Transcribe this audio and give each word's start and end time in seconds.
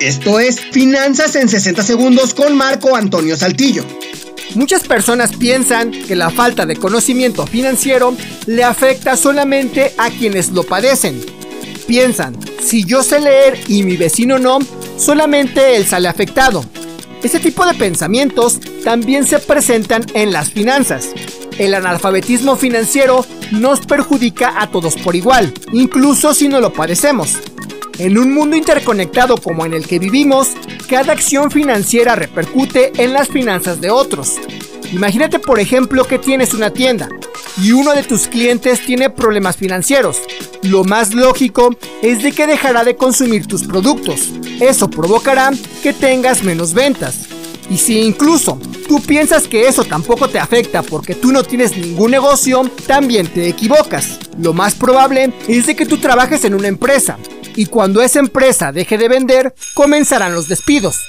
Esto 0.00 0.38
es 0.38 0.60
Finanzas 0.60 1.34
en 1.34 1.48
60 1.48 1.82
segundos 1.82 2.32
con 2.32 2.56
Marco 2.56 2.94
Antonio 2.94 3.36
Saltillo. 3.36 3.84
Muchas 4.54 4.84
personas 4.84 5.34
piensan 5.36 5.90
que 5.90 6.14
la 6.14 6.30
falta 6.30 6.66
de 6.66 6.76
conocimiento 6.76 7.48
financiero 7.48 8.14
le 8.46 8.62
afecta 8.62 9.16
solamente 9.16 9.92
a 9.98 10.10
quienes 10.10 10.50
lo 10.50 10.62
padecen. 10.62 11.20
Piensan, 11.88 12.36
si 12.62 12.84
yo 12.84 13.02
sé 13.02 13.18
leer 13.18 13.58
y 13.66 13.82
mi 13.82 13.96
vecino 13.96 14.38
no, 14.38 14.60
solamente 14.96 15.74
él 15.76 15.84
sale 15.84 16.06
afectado. 16.06 16.64
Este 17.24 17.40
tipo 17.40 17.66
de 17.66 17.74
pensamientos 17.74 18.60
también 18.84 19.26
se 19.26 19.40
presentan 19.40 20.06
en 20.14 20.32
las 20.32 20.50
finanzas. 20.50 21.08
El 21.58 21.74
analfabetismo 21.74 22.54
financiero 22.54 23.26
nos 23.50 23.80
perjudica 23.80 24.62
a 24.62 24.70
todos 24.70 24.94
por 24.94 25.16
igual, 25.16 25.52
incluso 25.72 26.34
si 26.34 26.46
no 26.46 26.60
lo 26.60 26.72
padecemos. 26.72 27.38
En 27.98 28.16
un 28.16 28.32
mundo 28.32 28.54
interconectado 28.54 29.36
como 29.38 29.66
en 29.66 29.74
el 29.74 29.84
que 29.84 29.98
vivimos, 29.98 30.50
cada 30.88 31.12
acción 31.12 31.50
financiera 31.50 32.14
repercute 32.14 32.92
en 32.96 33.12
las 33.12 33.26
finanzas 33.26 33.80
de 33.80 33.90
otros. 33.90 34.36
Imagínate 34.92 35.40
por 35.40 35.58
ejemplo 35.58 36.04
que 36.04 36.20
tienes 36.20 36.54
una 36.54 36.70
tienda 36.70 37.08
y 37.60 37.72
uno 37.72 37.92
de 37.92 38.04
tus 38.04 38.28
clientes 38.28 38.86
tiene 38.86 39.10
problemas 39.10 39.56
financieros. 39.56 40.18
Lo 40.62 40.84
más 40.84 41.12
lógico 41.12 41.76
es 42.00 42.22
de 42.22 42.30
que 42.30 42.46
dejará 42.46 42.84
de 42.84 42.94
consumir 42.94 43.48
tus 43.48 43.64
productos. 43.64 44.30
Eso 44.60 44.88
provocará 44.88 45.50
que 45.82 45.92
tengas 45.92 46.44
menos 46.44 46.74
ventas. 46.74 47.26
Y 47.68 47.78
si 47.78 47.98
incluso 47.98 48.60
tú 48.86 49.00
piensas 49.02 49.48
que 49.48 49.66
eso 49.66 49.82
tampoco 49.82 50.28
te 50.28 50.38
afecta 50.38 50.82
porque 50.82 51.16
tú 51.16 51.32
no 51.32 51.42
tienes 51.42 51.76
ningún 51.76 52.12
negocio, 52.12 52.62
también 52.86 53.26
te 53.26 53.48
equivocas. 53.48 54.20
Lo 54.38 54.52
más 54.54 54.76
probable 54.76 55.32
es 55.48 55.66
de 55.66 55.74
que 55.74 55.84
tú 55.84 55.98
trabajes 55.98 56.44
en 56.44 56.54
una 56.54 56.68
empresa 56.68 57.18
y 57.56 57.66
cuando 57.66 58.02
esa 58.02 58.20
empresa 58.20 58.72
deje 58.72 58.98
de 58.98 59.08
vender, 59.08 59.54
comenzarán 59.74 60.34
los 60.34 60.48
despidos. 60.48 61.00